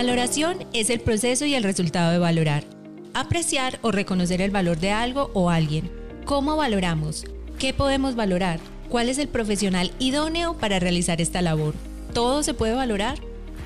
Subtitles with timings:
[0.00, 2.64] Valoración es el proceso y el resultado de valorar.
[3.12, 5.90] Apreciar o reconocer el valor de algo o alguien.
[6.24, 7.26] ¿Cómo valoramos?
[7.58, 8.60] ¿Qué podemos valorar?
[8.88, 11.74] ¿Cuál es el profesional idóneo para realizar esta labor?
[12.14, 13.18] ¿Todo se puede valorar?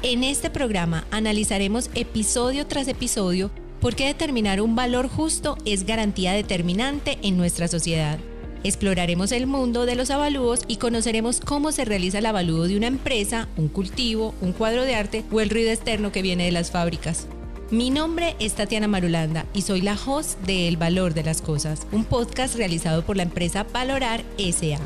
[0.02, 6.32] En este programa analizaremos episodio tras episodio por qué determinar un valor justo es garantía
[6.32, 8.18] determinante en nuestra sociedad.
[8.64, 12.86] Exploraremos el mundo de los avalúos y conoceremos cómo se realiza el avalúo de una
[12.86, 16.70] empresa, un cultivo, un cuadro de arte o el ruido externo que viene de las
[16.70, 17.26] fábricas.
[17.70, 21.86] Mi nombre es Tatiana Marulanda y soy la host de El Valor de las Cosas,
[21.92, 24.80] un podcast realizado por la empresa Valorar SA.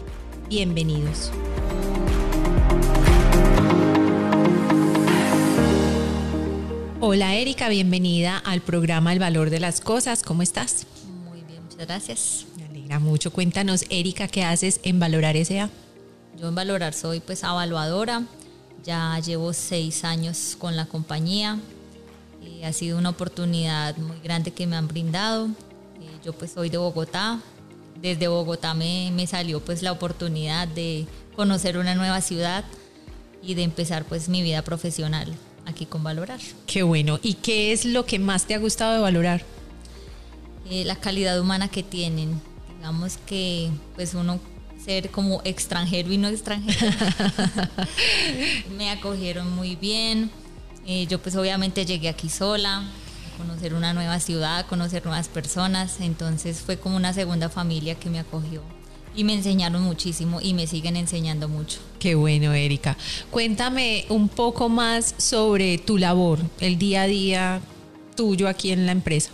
[0.49, 1.31] Bienvenidos.
[6.99, 10.25] Hola Erika, bienvenida al programa El Valor de las Cosas.
[10.25, 10.85] ¿Cómo estás?
[11.31, 12.48] Muy bien, muchas gracias
[12.99, 13.33] mucho.
[13.33, 15.71] Cuéntanos, Erika, ¿qué haces en Valorar S.A.?
[16.39, 18.23] Yo en Valorar soy pues evaluadora,
[18.85, 21.59] ya llevo seis años con la compañía,
[22.43, 25.47] eh, ha sido una oportunidad muy grande que me han brindado.
[26.01, 27.41] Eh, yo pues soy de Bogotá,
[28.01, 32.65] desde Bogotá me, me salió pues la oportunidad de conocer una nueva ciudad
[33.43, 35.35] y de empezar pues mi vida profesional
[35.67, 36.41] aquí con Valorar.
[36.67, 37.19] Qué bueno.
[37.23, 39.43] ¿Y qué es lo que más te ha gustado de Valorar?
[40.71, 42.41] Eh, la calidad humana que tienen
[42.79, 44.41] digamos que pues uno
[44.83, 46.93] ser como extranjero y no extranjero.
[48.77, 50.31] me acogieron muy bien.
[50.87, 55.29] Eh, yo pues obviamente llegué aquí sola, a conocer una nueva ciudad, a conocer nuevas
[55.29, 58.63] personas, entonces fue como una segunda familia que me acogió.
[59.15, 61.81] Y me enseñaron muchísimo y me siguen enseñando mucho.
[61.99, 62.97] Qué bueno, Erika.
[63.31, 67.61] Cuéntame un poco más sobre tu labor, el día a día
[68.15, 69.31] tuyo aquí en la empresa.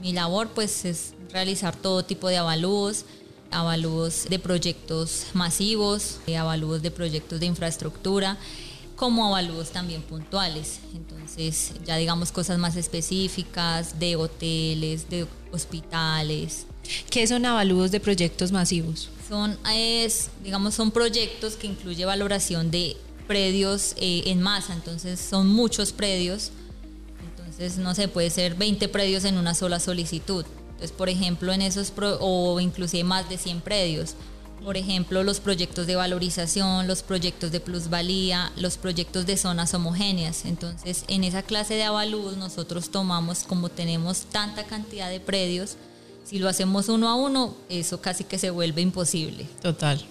[0.00, 3.04] Mi labor pues es realizar todo tipo de avalúos,
[3.50, 8.36] avalúos de proyectos masivos, eh, avalúos de proyectos de infraestructura,
[8.96, 10.80] como avalúos también puntuales.
[10.94, 16.66] Entonces, ya digamos cosas más específicas de hoteles, de hospitales.
[17.10, 19.08] ¿Qué son avalúos de proyectos masivos?
[19.28, 25.48] Son, es, digamos, son proyectos que incluye valoración de predios eh, en masa, entonces son
[25.48, 26.50] muchos predios.
[27.58, 30.44] Entonces, no sé, puede ser 20 predios en una sola solicitud.
[30.70, 34.14] Entonces, por ejemplo, en esos, o inclusive más de 100 predios,
[34.64, 40.44] por ejemplo, los proyectos de valorización, los proyectos de plusvalía, los proyectos de zonas homogéneas.
[40.44, 45.76] Entonces, en esa clase de avalúos nosotros tomamos, como tenemos tanta cantidad de predios,
[46.24, 49.48] si lo hacemos uno a uno, eso casi que se vuelve imposible.
[49.62, 50.04] Total.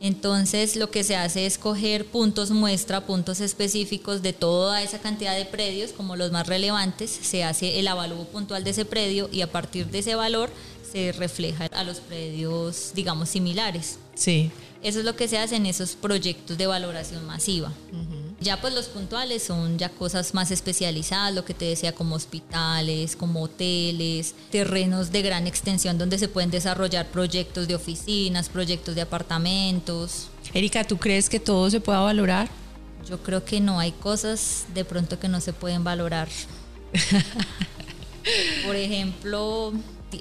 [0.00, 5.36] Entonces lo que se hace es coger puntos muestra, puntos específicos de toda esa cantidad
[5.36, 9.40] de predios, como los más relevantes, se hace el avalúo puntual de ese predio y
[9.40, 10.50] a partir de ese valor
[10.90, 13.98] se refleja a los predios, digamos, similares.
[14.14, 14.50] Sí.
[14.82, 17.72] Eso es lo que se hace en esos proyectos de valoración masiva.
[18.40, 23.16] Ya pues los puntuales son ya cosas más especializadas, lo que te decía como hospitales,
[23.16, 29.00] como hoteles, terrenos de gran extensión donde se pueden desarrollar proyectos de oficinas, proyectos de
[29.00, 30.28] apartamentos.
[30.54, 32.48] Erika, ¿tú crees que todo se pueda valorar?
[33.08, 36.28] Yo creo que no, hay cosas de pronto que no se pueden valorar.
[38.64, 39.72] Por ejemplo,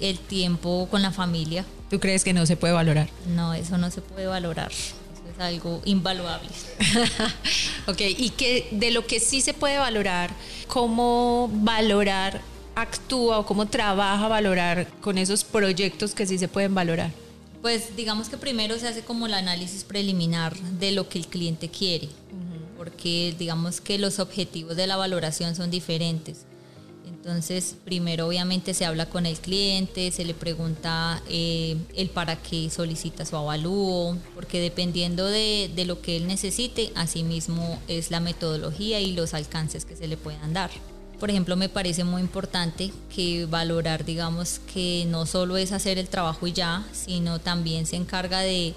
[0.02, 1.66] el tiempo con la familia.
[1.92, 3.10] ¿Tú crees que no se puede valorar?
[3.28, 4.72] No, eso no se puede valorar
[5.40, 6.50] algo invaluable.
[7.88, 10.32] ok, y que de lo que sí se puede valorar,
[10.68, 12.42] ¿cómo valorar
[12.76, 17.12] actúa o cómo trabaja valorar con esos proyectos que sí se pueden valorar?
[17.62, 21.70] Pues digamos que primero se hace como el análisis preliminar de lo que el cliente
[21.70, 22.10] quiere,
[22.78, 26.46] porque digamos que los objetivos de la valoración son diferentes.
[27.28, 32.70] Entonces, primero obviamente se habla con el cliente, se le pregunta eh, el para qué
[32.70, 39.02] solicita su avalúo, porque dependiendo de, de lo que él necesite, asimismo es la metodología
[39.02, 40.72] y los alcances que se le puedan dar.
[41.20, 46.08] Por ejemplo, me parece muy importante que valorar, digamos, que no solo es hacer el
[46.08, 48.74] trabajo y ya, sino también se encarga de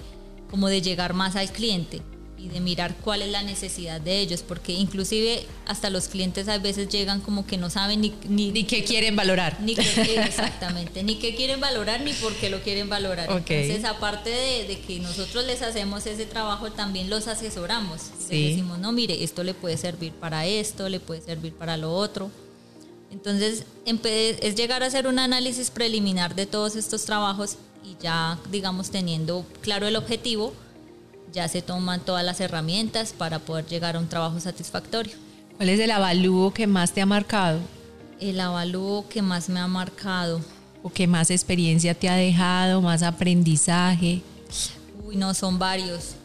[0.49, 2.01] como de llegar más al cliente
[2.41, 6.57] y de mirar cuál es la necesidad de ellos, porque inclusive hasta los clientes a
[6.57, 8.13] veces llegan como que no saben ni...
[8.27, 9.59] Ni, qué quieren valorar.
[9.61, 9.73] Ni
[10.17, 13.29] exactamente, ni qué quieren valorar ni por qué lo quieren valorar.
[13.29, 18.09] Entonces, aparte de, que nosotros les hacemos ese trabajo, también los asesoramos.
[18.29, 21.93] Les decimos, no, mire, esto le puede servir para esto, le puede servir para lo
[21.93, 22.31] otro.
[23.11, 28.89] Entonces, es llegar a hacer un análisis preliminar de todos estos trabajos y ya, digamos,
[28.89, 30.53] teniendo claro el objetivo,
[31.31, 35.13] ya se toman todas las herramientas para poder llegar a un trabajo satisfactorio.
[35.57, 37.59] ¿Cuál es el avalúo que más te ha marcado?
[38.19, 40.41] El avalúo que más me ha marcado.
[40.83, 44.21] ¿O que más experiencia te ha dejado, más aprendizaje?
[45.05, 46.15] Uy, no, son varios.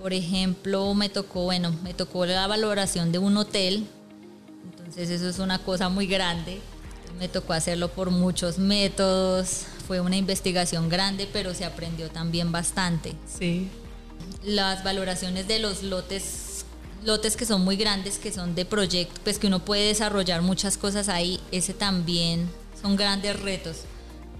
[0.00, 3.86] Por ejemplo, me tocó, bueno, me tocó la valoración de un hotel.
[4.78, 6.60] Entonces eso es una cosa muy grande.
[7.18, 13.14] Me tocó hacerlo por muchos métodos, fue una investigación grande, pero se aprendió también bastante.
[13.26, 13.68] Sí.
[14.44, 16.64] Las valoraciones de los lotes,
[17.04, 20.76] lotes que son muy grandes, que son de proyecto, pues que uno puede desarrollar muchas
[20.76, 22.48] cosas ahí, ese también
[22.80, 23.78] son grandes retos,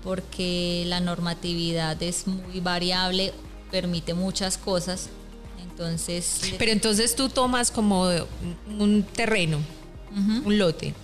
[0.03, 3.33] porque la normatividad es muy variable,
[3.71, 5.09] permite muchas cosas.
[5.61, 8.09] Entonces, pero entonces tú tomas como
[8.79, 9.59] un terreno,
[10.45, 10.95] un lote,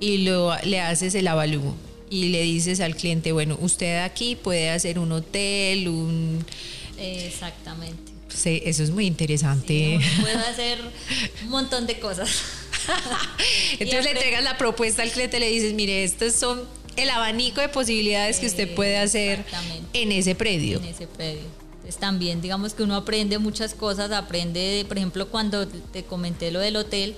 [0.00, 1.74] y lo, le haces el avalúo
[2.08, 6.44] y le dices al cliente, bueno, usted aquí puede hacer un hotel, un...
[6.98, 8.11] Exactamente.
[8.34, 10.00] Sí, eso es muy interesante.
[10.20, 10.78] puede hacer
[11.44, 12.30] un montón de cosas.
[13.78, 16.62] Entonces le entregas la propuesta al cliente, le dices, mire, estos son
[16.96, 19.44] el abanico de posibilidades que usted puede hacer
[19.92, 20.78] en ese predio.
[20.78, 21.62] En ese predio.
[21.74, 26.60] Entonces también digamos que uno aprende muchas cosas, aprende, por ejemplo, cuando te comenté lo
[26.60, 27.14] del hotel,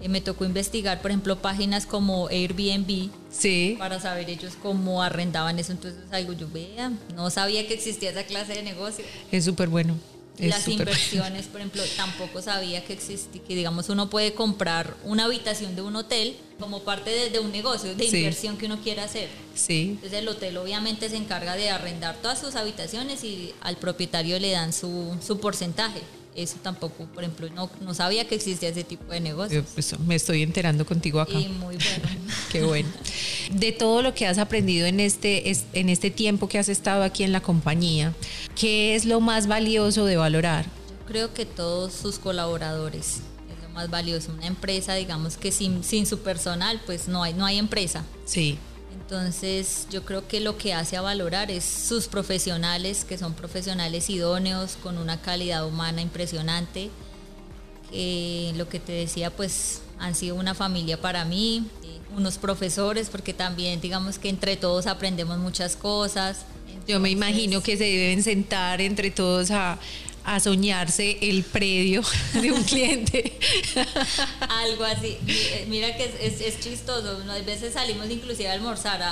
[0.00, 3.10] eh, me tocó investigar, por ejemplo, páginas como Airbnb.
[3.30, 3.76] Sí.
[3.78, 5.72] Para saber ellos cómo arrendaban eso.
[5.72, 9.04] Entonces, algo yo vea, no sabía que existía esa clase de negocio.
[9.32, 9.96] Es súper bueno.
[10.38, 15.74] Las inversiones, por ejemplo, tampoco sabía que existía, que digamos uno puede comprar una habitación
[15.74, 19.28] de un hotel como parte de, un negocio de inversión que uno quiera hacer.
[19.54, 19.90] Sí.
[19.94, 24.50] Entonces el hotel obviamente se encarga de arrendar todas sus habitaciones y al propietario le
[24.50, 26.00] dan su, su porcentaje
[26.42, 29.64] eso tampoco, por ejemplo, no, no sabía que existía ese tipo de negocios.
[29.74, 31.32] Pues, me estoy enterando contigo acá.
[31.32, 32.08] Y muy bueno.
[32.52, 32.88] Qué bueno.
[33.52, 37.24] De todo lo que has aprendido en este, en este tiempo que has estado aquí
[37.24, 38.14] en la compañía,
[38.54, 40.66] ¿qué es lo más valioso de valorar?
[40.66, 43.20] Yo creo que todos sus colaboradores
[43.50, 44.32] es lo más valioso.
[44.32, 48.04] Una empresa, digamos que sin, sin su personal, pues no hay, no hay empresa.
[48.26, 48.58] Sí.
[49.00, 54.10] Entonces yo creo que lo que hace a valorar es sus profesionales, que son profesionales
[54.10, 56.90] idóneos, con una calidad humana impresionante.
[57.90, 63.32] lo que te decía, pues han sido una familia para mí, eh, unos profesores, porque
[63.32, 66.44] también digamos que entre todos aprendemos muchas cosas.
[66.86, 69.78] Yo me imagino que se deben sentar entre todos a,
[70.28, 72.02] a soñarse el predio
[72.34, 73.38] de un cliente.
[74.48, 75.16] Algo así.
[75.26, 77.22] Eh, mira que es, es, chistoso.
[77.30, 79.08] A veces salimos inclusive a almorzar, a,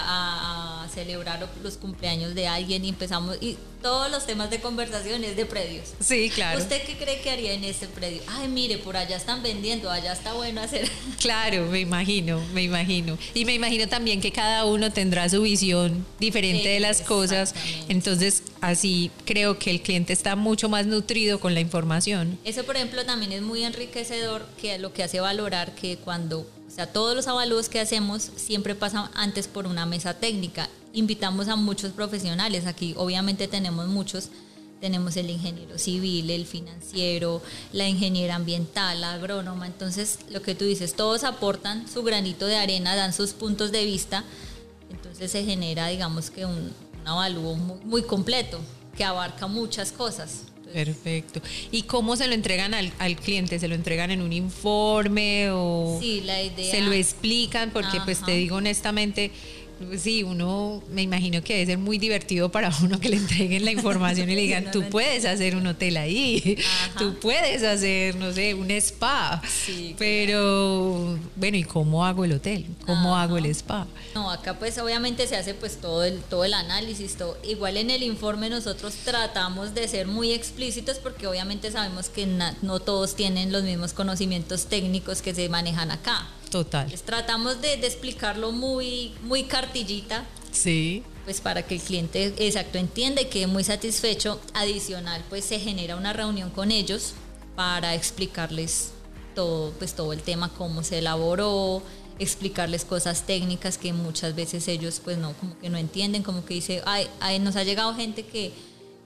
[0.96, 3.36] celebrar los cumpleaños de alguien y empezamos...
[3.40, 5.90] Y todos los temas de conversación es de predios.
[6.00, 6.58] Sí, claro.
[6.58, 8.20] ¿Usted qué cree que haría en este predio?
[8.26, 10.90] Ay, mire, por allá están vendiendo, allá está bueno hacer.
[11.20, 13.16] Claro, me imagino, me imagino.
[13.34, 17.54] Y me imagino también que cada uno tendrá su visión diferente de las cosas.
[17.88, 22.38] Entonces, así creo que el cliente está mucho más nutrido con la información.
[22.44, 26.70] Eso, por ejemplo, también es muy enriquecedor, que lo que hace valorar que cuando, o
[26.74, 31.56] sea, todos los avalúos que hacemos siempre pasan antes por una mesa técnica invitamos a
[31.56, 32.66] muchos profesionales.
[32.66, 34.30] Aquí obviamente tenemos muchos.
[34.80, 37.40] Tenemos el ingeniero civil, el financiero,
[37.72, 39.66] la ingeniera ambiental, la agrónoma.
[39.66, 43.84] Entonces, lo que tú dices, todos aportan su granito de arena, dan sus puntos de
[43.84, 44.24] vista.
[44.90, 48.60] Entonces se genera, digamos que un, un avalúo muy, completo
[48.96, 50.44] que abarca muchas cosas.
[50.72, 51.40] Perfecto.
[51.70, 53.58] ¿Y cómo se lo entregan al, cliente?
[53.58, 57.70] ¿Se lo entregan en un informe o sí, la idea, se lo explican?
[57.70, 59.30] Porque pues te digo honestamente,
[59.98, 63.72] Sí, uno me imagino que debe ser muy divertido para uno que le entreguen la
[63.72, 66.58] información y le digan, tú puedes hacer un hotel ahí,
[66.98, 69.42] tú puedes hacer, no sé, un spa.
[69.98, 72.66] pero bueno, ¿y cómo hago el hotel?
[72.86, 73.86] ¿Cómo hago el spa?
[74.14, 77.36] No, acá pues obviamente se hace pues todo el, todo el análisis, todo.
[77.44, 82.80] igual en el informe nosotros tratamos de ser muy explícitos porque obviamente sabemos que no
[82.80, 86.28] todos tienen los mismos conocimientos técnicos que se manejan acá.
[86.56, 86.90] Total.
[87.04, 90.24] tratamos de, explicarlo muy, muy cartillita.
[90.52, 91.02] Sí.
[91.26, 94.40] Pues para que el cliente exacto entienda y quede muy satisfecho.
[94.54, 97.12] Adicional, pues se genera una reunión con ellos
[97.56, 98.92] para explicarles
[99.34, 101.82] todo, pues todo el tema, cómo se elaboró,
[102.18, 106.54] explicarles cosas técnicas que muchas veces ellos pues no, como que no entienden, como que
[106.54, 108.52] dice, ay, ay nos ha llegado gente que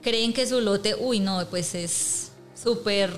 [0.01, 3.11] creen que su lote, uy, no, pues es súper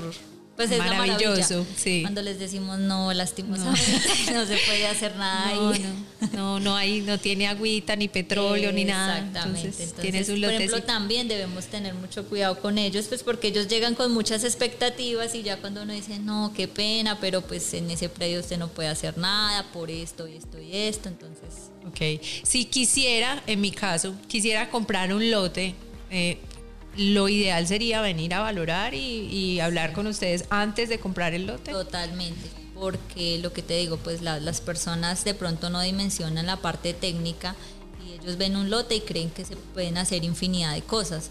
[0.56, 2.02] pues es maravilloso, sí.
[2.02, 5.86] Cuando les decimos no, lastimosamente no, se puede hacer nada ahí.
[6.34, 9.18] No, no, hay, no tiene agüita, ni petróleo, ni nada.
[9.18, 9.84] Exactamente.
[9.84, 14.14] Entonces, por ejemplo, también debemos tener mucho cuidado con ellos, pues porque ellos llegan con
[14.14, 18.40] muchas expectativas y ya cuando uno dice, no, qué pena, pero pues en ese predio
[18.40, 21.72] usted no puede hacer nada por esto, y esto y esto, entonces...
[21.88, 22.24] Ok.
[22.44, 25.76] Si quisiera, en mi caso, quisiera comprar un lote,
[26.12, 26.38] eh,
[26.96, 31.72] lo ideal sería venir a valorar y, hablar con ustedes antes de comprar el lote.
[31.72, 36.94] Totalmente, porque lo que te digo, pues las personas de pronto no dimensionan la parte
[36.94, 37.56] técnica
[38.06, 41.30] y ellos ven un lote y creen que se pueden hacer infinidad de cosas,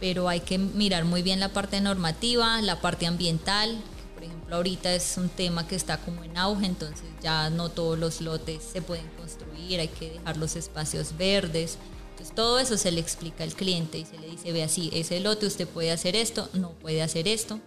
[0.00, 3.78] pero hay que mirar muy bien la parte normativa, la parte ambiental.
[4.14, 7.70] Por por ejemplo, ahorita es un tema que está como en auge, entonces ya no
[7.70, 11.76] todos los lotes se pueden construir, hay que dejar los espacios verdes.
[12.12, 15.20] Entonces todo eso se le explica al cliente y se le dice, ve así, ese
[15.20, 17.60] lote usted puede hacer esto, no puede hacer esto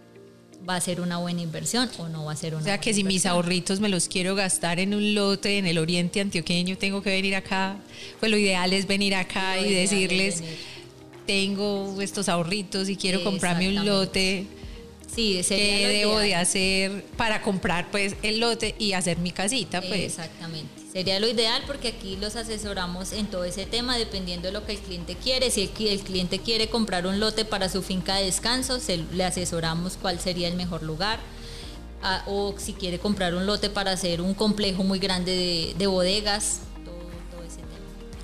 [0.68, 2.92] va a ser una buena inversión o no va a ser una O sea, que
[2.92, 7.02] si mis ahorritos me los quiero gastar en un lote en el oriente antioqueño, tengo
[7.02, 7.76] que venir acá.
[8.18, 10.42] Pues lo ideal es venir acá y decirles,
[11.26, 14.46] tengo estos ahorritos y quiero comprarme un lote.
[15.14, 19.80] Sí, ¿Qué debo de hacer para comprar pues el lote y hacer mi casita?
[19.80, 20.00] Pues?
[20.00, 20.86] Exactamente.
[20.92, 24.72] Sería lo ideal porque aquí los asesoramos en todo ese tema dependiendo de lo que
[24.72, 25.50] el cliente quiere.
[25.50, 28.78] Si el, cliente quiere comprar un lote para su finca de descanso,
[29.12, 31.20] le asesoramos cuál sería el mejor lugar.
[32.02, 36.60] Ah, o si quiere comprar un lote para hacer un complejo muy grande de, bodegas,
[36.84, 37.68] todo, ese tema.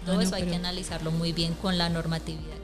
[0.02, 2.61] Ah, todo eso hay que analizarlo muy bien con la normatividad que.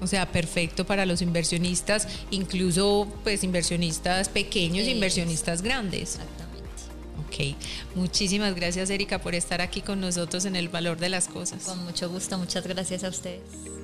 [0.00, 6.18] O sea, perfecto para los inversionistas, incluso pues inversionistas pequeños, e inversionistas grandes.
[7.26, 7.56] Ok,
[7.94, 11.64] muchísimas gracias Erika por estar aquí con nosotros en el valor de las cosas.
[11.64, 13.77] Con mucho gusto, muchas gracias a ustedes.